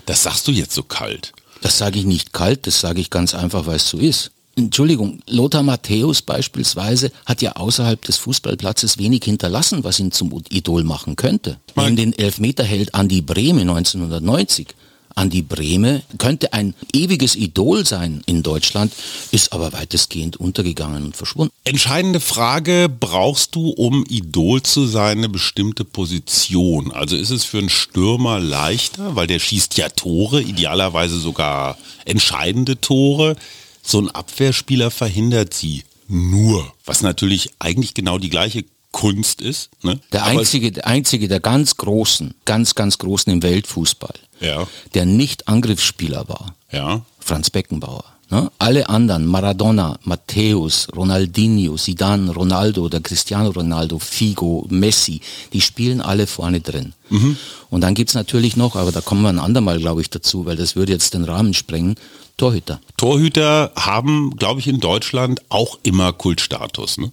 Das 0.07 0.23
sagst 0.23 0.49
du 0.49 0.52
jetzt 0.52 0.73
so 0.73 0.83
kalt. 0.83 1.33
Das 1.61 1.79
sage 1.79 1.99
ich 1.99 2.05
nicht 2.05 2.33
kalt, 2.33 2.67
das 2.67 2.81
sage 2.81 3.01
ich 3.01 3.11
ganz 3.11 3.35
einfach, 3.35 3.67
weil 3.67 3.77
es 3.77 3.89
so 3.89 3.99
ist. 3.99 4.31
Entschuldigung, 4.59 5.21
Lothar 5.29 5.63
Matthäus 5.63 6.23
beispielsweise 6.23 7.13
hat 7.27 7.43
ja 7.43 7.53
außerhalb 7.57 8.03
des 8.03 8.17
Fußballplatzes 8.17 8.97
wenig 8.97 9.23
hinterlassen, 9.25 9.85
was 9.85 10.01
ihn 10.01 10.13
zum 10.13 10.43
Idol 10.49 10.83
machen 10.83 11.15
könnte. 11.15 11.59
Neben 11.75 11.97
den 11.97 12.19
Elfmeterheld 12.19 12.95
Andi 12.95 13.21
Brehme 13.21 13.61
1990 13.61 14.69
Andi 15.16 15.40
Brehme 15.40 16.02
könnte 16.18 16.52
ein 16.52 16.75
ewiges 16.92 17.37
Idol 17.37 17.87
sein 17.87 18.23
in 18.26 18.42
Deutschland, 18.42 18.92
ist 19.32 19.52
aber 19.54 19.73
weitestgehend 19.73 20.37
untergegangen 20.37 21.06
und 21.06 21.16
verschwunden. 21.16 21.52
Entscheidende 21.64 22.20
Frage, 22.20 22.88
brauchst 22.88 23.54
du, 23.54 23.70
um 23.70 24.04
Idol 24.08 24.62
zu 24.62 24.87
sein, 24.87 25.18
eine 25.18 25.30
bestimmte 25.30 25.85
Position? 25.85 26.92
Also 26.92 27.16
ist 27.16 27.30
es 27.30 27.44
für 27.44 27.58
einen 27.58 27.70
Stürmer 27.70 28.38
leichter, 28.38 29.16
weil 29.16 29.26
der 29.26 29.38
schießt 29.38 29.78
ja 29.78 29.88
Tore, 29.88 30.42
idealerweise 30.42 31.18
sogar 31.18 31.78
entscheidende 32.04 32.78
Tore. 32.78 33.37
So 33.82 33.99
ein 33.99 34.11
Abwehrspieler 34.11 34.90
verhindert 34.90 35.54
sie 35.54 35.85
nur, 36.08 36.73
was 36.85 37.00
natürlich 37.00 37.50
eigentlich 37.58 37.94
genau 37.94 38.18
die 38.18 38.30
gleiche 38.30 38.64
Kunst 38.97 39.43
ist. 39.43 39.69
Ne? 39.83 40.00
Der 40.12 40.25
einzige, 40.25 40.73
der 40.73 40.87
einzige 40.87 41.29
der 41.29 41.38
ganz 41.38 41.76
Großen, 41.76 42.33
ganz, 42.47 42.75
ganz 42.75 42.97
Großen 42.97 43.31
im 43.31 43.43
Weltfußball, 43.43 44.15
ja. 44.41 44.67
der 44.95 45.05
nicht 45.05 45.49
Angriffsspieler 45.49 46.31
war, 46.31 46.55
ja. 46.73 47.05
Franz 47.19 47.50
Beckenbauer. 47.50 48.05
Ne? 48.28 48.50
Alle 48.59 48.88
anderen, 48.88 49.26
Maradona, 49.26 49.99
Matthäus, 50.02 50.88
Ronaldinho, 50.97 51.76
Zidane, 51.76 52.33
Ronaldo, 52.33 52.88
der 52.88 53.00
Cristiano 53.00 53.50
Ronaldo, 53.50 54.00
Figo, 54.00 54.66
Messi, 54.68 55.21
die 55.52 55.61
spielen 55.61 56.00
alle 56.00 56.26
vorne 56.26 56.61
drin. 56.61 56.92
Mhm. 57.09 57.37
Und 57.71 57.83
dann 57.83 57.95
gibt 57.95 58.11
es 58.11 58.14
natürlich 58.14 58.56
noch, 58.56 58.75
aber 58.75 58.90
da 58.90 59.00
kommen 59.00 59.23
wir 59.23 59.28
ein 59.28 59.38
andermal, 59.38 59.78
glaube 59.78 60.00
ich, 60.00 60.11
dazu, 60.11 60.45
weil 60.45 60.56
das 60.56 60.75
würde 60.75 60.92
jetzt 60.92 61.14
den 61.14 61.25
Rahmen 61.25 61.54
sprengen, 61.54 61.95
Torhüter. 62.37 62.80
Torhüter 62.99 63.73
haben, 63.76 64.37
glaube 64.37 64.61
ich, 64.61 64.68
in 64.68 64.78
Deutschland 64.78 65.40
auch 65.49 65.78
immer 65.85 66.12
Kultstatus, 66.12 66.99
ne? 66.99 67.11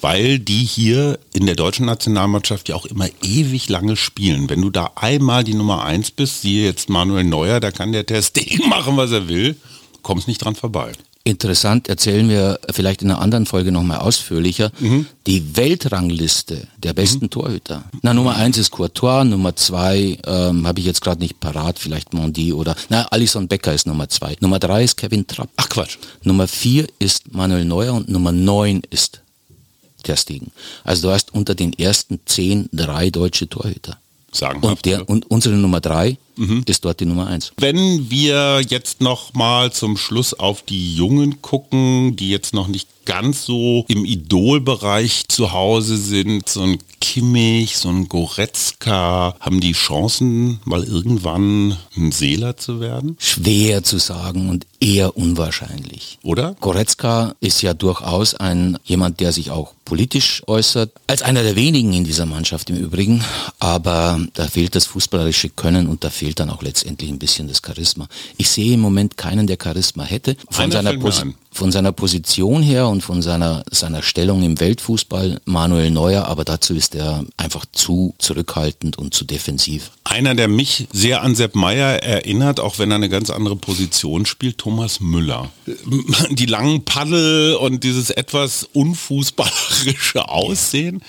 weil 0.00 0.40
die 0.40 0.64
hier 0.64 1.20
in 1.32 1.46
der 1.46 1.54
deutschen 1.54 1.86
Nationalmannschaft 1.86 2.68
ja 2.68 2.74
auch 2.74 2.86
immer 2.86 3.08
ewig 3.22 3.68
lange 3.68 3.96
spielen. 3.96 4.50
Wenn 4.50 4.62
du 4.62 4.70
da 4.70 4.90
einmal 4.96 5.44
die 5.44 5.54
Nummer 5.54 5.84
eins 5.84 6.10
bist, 6.10 6.42
siehe 6.42 6.64
jetzt 6.64 6.88
Manuel 6.88 7.22
Neuer, 7.22 7.60
da 7.60 7.70
kann 7.70 7.92
der 7.92 8.06
Test 8.06 8.40
machen, 8.68 8.96
was 8.96 9.12
er 9.12 9.28
will, 9.28 9.56
kommst 10.04 10.28
nicht 10.28 10.44
dran 10.44 10.54
vorbei. 10.54 10.92
Interessant, 11.26 11.88
erzählen 11.88 12.28
wir 12.28 12.60
vielleicht 12.70 13.00
in 13.00 13.10
einer 13.10 13.18
anderen 13.18 13.46
Folge 13.46 13.72
nochmal 13.72 14.00
ausführlicher. 14.00 14.70
Mhm. 14.78 15.06
Die 15.26 15.56
Weltrangliste 15.56 16.68
der 16.76 16.92
besten 16.92 17.24
mhm. 17.24 17.30
Torhüter. 17.30 17.84
Na, 18.02 18.12
Nummer 18.12 18.36
eins 18.36 18.58
ist 18.58 18.70
Courtois, 18.70 19.24
Nummer 19.24 19.56
zwei 19.56 20.18
ähm, 20.26 20.66
habe 20.66 20.80
ich 20.80 20.86
jetzt 20.86 21.00
gerade 21.00 21.22
nicht 21.22 21.40
parat, 21.40 21.78
vielleicht 21.78 22.12
Mondi 22.12 22.52
oder, 22.52 22.76
na, 22.90 23.06
Alison 23.06 23.48
Becker 23.48 23.72
ist 23.72 23.86
Nummer 23.86 24.06
zwei. 24.10 24.36
Nummer 24.40 24.58
drei 24.58 24.84
ist 24.84 24.98
Kevin 24.98 25.26
Trapp. 25.26 25.48
Ach 25.56 25.70
Quatsch. 25.70 25.96
Nummer 26.24 26.46
vier 26.46 26.86
ist 26.98 27.32
Manuel 27.32 27.64
Neuer 27.64 27.94
und 27.94 28.10
Nummer 28.10 28.30
neun 28.30 28.82
ist 28.90 29.22
Ter 30.02 30.18
Stegen. 30.18 30.52
Also 30.84 31.08
du 31.08 31.14
hast 31.14 31.32
unter 31.32 31.54
den 31.54 31.72
ersten 31.72 32.20
zehn 32.26 32.68
drei 32.70 33.08
deutsche 33.08 33.48
Torhüter. 33.48 33.96
Sagenhaft. 34.30 34.64
Und, 34.64 34.84
der, 34.84 35.08
und 35.08 35.30
unsere 35.30 35.54
Nummer 35.54 35.80
drei 35.80 36.18
mhm. 36.36 36.62
ist 36.66 36.84
dort 36.84 37.00
die 37.00 37.06
Nummer 37.06 37.26
eins. 37.26 37.52
Wenn 37.56 38.10
wir 38.10 38.60
jetzt 38.68 39.00
noch 39.00 39.34
mal 39.34 39.72
zum 39.72 39.96
Schluss 39.96 40.34
auf 40.34 40.62
die 40.62 40.94
Jungen 40.94 41.42
gucken, 41.42 42.16
die 42.16 42.30
jetzt 42.30 42.54
noch 42.54 42.68
nicht 42.68 42.88
ganz 43.04 43.44
so 43.44 43.84
im 43.88 44.04
Idolbereich 44.04 45.24
zu 45.28 45.52
Hause 45.52 45.96
sind, 45.96 46.48
so 46.48 46.62
ein 46.62 46.78
Kimmich, 47.00 47.76
so 47.76 47.90
ein 47.90 48.08
Goretzka, 48.08 49.36
haben 49.38 49.60
die 49.60 49.72
Chancen, 49.72 50.60
mal 50.64 50.82
irgendwann 50.82 51.76
ein 51.96 52.12
Seeler 52.12 52.56
zu 52.56 52.80
werden? 52.80 53.16
Schwer 53.18 53.82
zu 53.82 53.98
sagen 53.98 54.48
und 54.48 54.66
eher 54.80 55.16
unwahrscheinlich. 55.16 56.18
Oder? 56.22 56.56
Goretzka 56.60 57.34
ist 57.40 57.60
ja 57.60 57.74
durchaus 57.74 58.34
ein 58.34 58.78
jemand, 58.84 59.20
der 59.20 59.32
sich 59.32 59.50
auch 59.50 59.74
politisch 59.84 60.42
äußert, 60.46 60.92
als 61.06 61.22
einer 61.22 61.42
der 61.42 61.56
wenigen 61.56 61.92
in 61.92 62.04
dieser 62.04 62.24
Mannschaft 62.24 62.70
im 62.70 62.76
Übrigen, 62.76 63.22
aber 63.58 64.18
da 64.32 64.46
fehlt 64.46 64.74
das 64.74 64.86
fußballerische 64.86 65.50
Können 65.50 65.88
und 65.88 66.04
da 66.04 66.10
fehlt 66.10 66.23
dann 66.32 66.48
auch 66.48 66.62
letztendlich 66.62 67.10
ein 67.10 67.18
bisschen 67.18 67.48
das 67.48 67.60
Charisma. 67.64 68.08
Ich 68.36 68.48
sehe 68.48 68.74
im 68.74 68.80
Moment 68.80 69.16
keinen, 69.16 69.46
der 69.46 69.58
Charisma 69.60 70.04
hätte. 70.04 70.36
Von 70.50 70.70
seiner, 70.70 70.94
von 71.50 71.72
seiner 71.72 71.92
Position 71.92 72.62
her 72.62 72.88
und 72.88 73.02
von 73.02 73.20
seiner, 73.20 73.64
seiner 73.70 74.02
Stellung 74.02 74.42
im 74.42 74.58
Weltfußball 74.58 75.40
Manuel 75.44 75.90
Neuer, 75.90 76.26
aber 76.26 76.44
dazu 76.44 76.74
ist 76.74 76.94
er 76.94 77.24
einfach 77.36 77.66
zu 77.72 78.14
zurückhaltend 78.18 78.96
und 78.96 79.14
zu 79.14 79.24
defensiv. 79.24 79.90
Einer, 80.04 80.34
der 80.34 80.48
mich 80.48 80.86
sehr 80.92 81.22
an 81.22 81.34
Sepp 81.34 81.54
Meyer 81.54 82.02
erinnert, 82.02 82.60
auch 82.60 82.78
wenn 82.78 82.90
er 82.90 82.96
eine 82.96 83.08
ganz 83.08 83.30
andere 83.30 83.56
Position 83.56 84.26
spielt, 84.26 84.58
Thomas 84.58 85.00
Müller. 85.00 85.50
Die 86.30 86.46
langen 86.46 86.84
Paddel 86.84 87.56
und 87.56 87.84
dieses 87.84 88.10
etwas 88.10 88.68
unfußballerische 88.72 90.28
Aussehen 90.28 91.02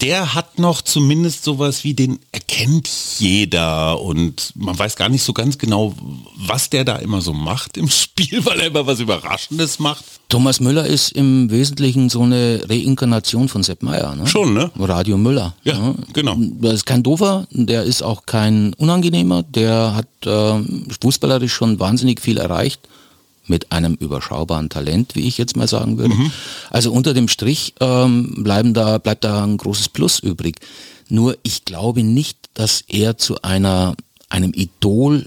der 0.00 0.34
hat 0.34 0.58
noch 0.58 0.82
zumindest 0.82 1.44
sowas 1.44 1.84
wie 1.84 1.94
den 1.94 2.18
erkennt 2.32 2.88
jeder 3.18 4.00
und 4.00 4.52
man 4.54 4.78
weiß 4.78 4.96
gar 4.96 5.08
nicht 5.08 5.22
so 5.22 5.32
ganz 5.32 5.58
genau, 5.58 5.94
was 6.36 6.70
der 6.70 6.84
da 6.84 6.96
immer 6.96 7.20
so 7.20 7.32
macht 7.32 7.76
im 7.76 7.88
Spiel, 7.90 8.44
weil 8.44 8.60
er 8.60 8.66
immer 8.66 8.86
was 8.86 9.00
Überraschendes 9.00 9.78
macht. 9.78 10.04
Thomas 10.28 10.60
Müller 10.60 10.86
ist 10.86 11.12
im 11.12 11.50
Wesentlichen 11.50 12.08
so 12.10 12.22
eine 12.22 12.64
Reinkarnation 12.68 13.48
von 13.48 13.62
Sepp 13.62 13.82
Meyer. 13.82 14.14
Ne? 14.16 14.26
Schon, 14.26 14.54
ne? 14.54 14.70
Radio 14.78 15.16
Müller. 15.16 15.54
Ja, 15.62 15.74
ja, 15.74 15.94
genau. 16.12 16.34
Der 16.38 16.72
ist 16.72 16.84
kein 16.84 17.02
Doofer, 17.02 17.46
der 17.50 17.84
ist 17.84 18.02
auch 18.02 18.26
kein 18.26 18.74
Unangenehmer, 18.74 19.44
der 19.44 19.94
hat 19.94 20.26
äh, 20.26 20.62
fußballerisch 21.00 21.52
schon 21.52 21.78
wahnsinnig 21.78 22.20
viel 22.20 22.38
erreicht 22.38 22.80
mit 23.46 23.72
einem 23.72 23.94
überschaubaren 23.94 24.68
Talent, 24.68 25.14
wie 25.14 25.26
ich 25.26 25.38
jetzt 25.38 25.56
mal 25.56 25.68
sagen 25.68 25.98
würde. 25.98 26.14
Mhm. 26.14 26.32
Also 26.70 26.92
unter 26.92 27.14
dem 27.14 27.28
Strich 27.28 27.74
ähm, 27.80 28.42
bleiben 28.42 28.74
da, 28.74 28.98
bleibt 28.98 29.24
da 29.24 29.44
ein 29.44 29.56
großes 29.56 29.88
Plus 29.90 30.18
übrig. 30.18 30.60
Nur 31.08 31.36
ich 31.42 31.64
glaube 31.64 32.02
nicht, 32.02 32.38
dass 32.54 32.82
er 32.88 33.18
zu 33.18 33.42
einer, 33.42 33.94
einem 34.28 34.52
Idol 34.54 35.26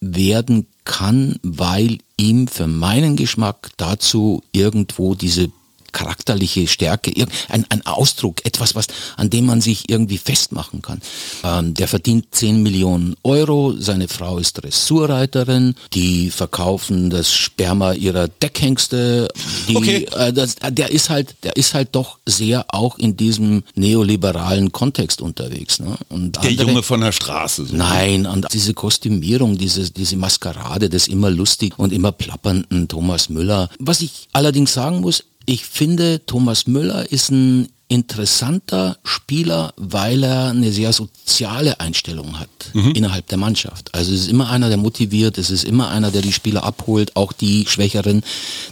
werden 0.00 0.66
kann, 0.84 1.38
weil 1.42 1.98
ihm 2.16 2.48
für 2.48 2.66
meinen 2.66 3.16
Geschmack 3.16 3.70
dazu 3.76 4.42
irgendwo 4.52 5.14
diese 5.14 5.50
charakterliche 5.98 6.68
Stärke, 6.68 7.12
ein, 7.48 7.66
ein 7.70 7.84
Ausdruck, 7.84 8.46
etwas, 8.46 8.76
was, 8.76 8.86
an 9.16 9.30
dem 9.30 9.46
man 9.46 9.60
sich 9.60 9.90
irgendwie 9.90 10.18
festmachen 10.18 10.80
kann. 10.80 11.00
Ähm, 11.42 11.74
der 11.74 11.88
verdient 11.88 12.26
10 12.30 12.62
Millionen 12.62 13.16
Euro, 13.24 13.74
seine 13.76 14.06
Frau 14.06 14.38
ist 14.38 14.62
Dressurreiterin, 14.62 15.74
die 15.94 16.30
verkaufen 16.30 17.10
das 17.10 17.34
Sperma 17.34 17.94
ihrer 17.94 18.28
Deckhengste. 18.28 19.28
Die, 19.66 19.76
okay. 19.76 20.08
äh, 20.14 20.32
das, 20.32 20.54
der 20.70 20.92
ist 20.92 21.10
halt, 21.10 21.34
der 21.42 21.56
ist 21.56 21.74
halt 21.74 21.88
doch 21.92 22.18
sehr 22.26 22.66
auch 22.68 22.96
in 22.98 23.16
diesem 23.16 23.64
neoliberalen 23.74 24.70
Kontext 24.70 25.20
unterwegs. 25.20 25.80
Ne? 25.80 25.96
Und 26.08 26.36
der 26.36 26.42
andere, 26.42 26.68
Junge 26.68 26.82
von 26.84 27.00
der 27.00 27.12
Straße. 27.12 27.66
So. 27.66 27.74
Nein, 27.74 28.24
und 28.24 28.46
diese 28.52 28.72
Kostümierung, 28.72 29.58
diese, 29.58 29.90
diese 29.90 30.16
Maskerade 30.16 30.88
des 30.88 31.08
immer 31.08 31.30
lustig 31.30 31.76
und 31.76 31.92
immer 31.92 32.12
plappernden 32.12 32.86
Thomas 32.86 33.28
Müller. 33.30 33.68
Was 33.80 34.00
ich 34.00 34.28
allerdings 34.32 34.72
sagen 34.72 35.00
muss, 35.00 35.24
ich 35.48 35.64
finde, 35.64 36.20
Thomas 36.26 36.66
Müller 36.66 37.10
ist 37.10 37.30
ein 37.30 37.68
interessanter 37.88 38.98
Spieler, 39.02 39.72
weil 39.78 40.22
er 40.22 40.50
eine 40.50 40.70
sehr 40.72 40.92
soziale 40.92 41.80
Einstellung 41.80 42.38
hat 42.38 42.50
mhm. 42.74 42.90
innerhalb 42.90 43.26
der 43.28 43.38
Mannschaft. 43.38 43.94
Also 43.94 44.12
es 44.12 44.20
ist 44.20 44.28
immer 44.28 44.50
einer, 44.50 44.68
der 44.68 44.76
motiviert, 44.76 45.38
es 45.38 45.50
ist 45.50 45.64
immer 45.64 45.88
einer, 45.88 46.10
der 46.10 46.20
die 46.20 46.34
Spieler 46.34 46.64
abholt, 46.64 47.16
auch 47.16 47.32
die 47.32 47.64
Schwächeren, 47.66 48.22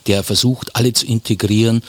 der 0.07 0.23
versucht, 0.23 0.77
alle 0.77 0.93
zu 0.93 1.07
integrieren 1.07 1.81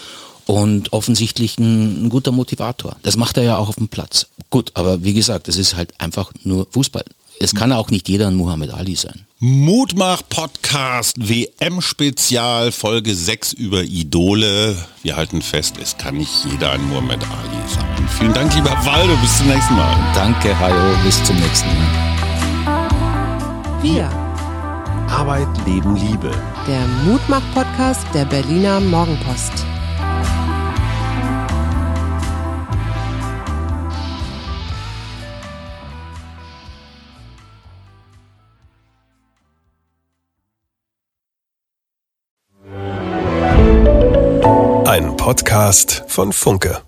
und 0.45 0.93
offensichtlich 0.93 1.57
ein, 1.59 2.05
ein 2.05 2.09
guter 2.09 2.31
Motivator. 2.31 2.95
Das 3.03 3.17
macht 3.17 3.35
er 3.35 3.43
ja 3.43 3.57
auch 3.57 3.67
auf 3.67 3.75
dem 3.75 3.89
Platz. 3.89 4.27
Gut, 4.49 4.71
aber 4.75 5.03
wie 5.03 5.13
gesagt, 5.13 5.49
es 5.49 5.57
ist 5.57 5.75
halt 5.75 5.99
einfach 5.99 6.31
nur 6.45 6.65
Fußball. 6.71 7.03
Es 7.39 7.53
kann 7.53 7.71
auch 7.71 7.91
nicht 7.91 8.09
jeder 8.09 8.27
ein 8.27 8.35
Muhammad 8.35 8.71
Ali 8.73 8.95
sein. 8.95 9.25
Mutmach 9.39 10.23
Podcast 10.27 11.15
WM 11.17 11.81
Spezial 11.81 12.71
Folge 12.71 13.13
6 13.13 13.53
über 13.53 13.83
Idole. 13.83 14.75
Wir 15.03 15.15
halten 15.15 15.43
fest, 15.43 15.75
es 15.79 15.95
kann 15.97 16.17
nicht 16.17 16.31
jeder 16.49 16.71
ein 16.71 16.83
Muhammad 16.89 17.21
Ali 17.23 17.69
sein. 17.71 18.09
Vielen 18.17 18.33
Dank, 18.33 18.55
lieber 18.55 18.71
Waldo. 18.83 19.15
Bis 19.21 19.37
zum 19.37 19.47
nächsten 19.47 19.75
Mal. 19.75 20.13
Danke, 20.15 20.57
Hajo. 20.57 20.97
Bis 21.05 21.23
zum 21.23 21.35
nächsten 21.35 21.67
Mal. 21.67 22.07
Wir. 23.83 24.09
Arbeit, 25.07 25.47
Leben, 25.67 25.95
Liebe. 25.95 26.31
Der 26.67 26.87
Mutmach 27.05 27.43
Podcast 27.53 28.05
der 28.15 28.25
Berliner 28.25 28.79
Morgenpost. 28.79 29.76
Podcast 45.27 46.05
von 46.07 46.31
Funke. 46.31 46.86